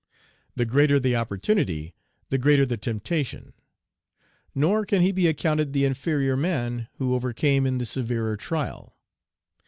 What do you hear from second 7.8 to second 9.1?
severer trial.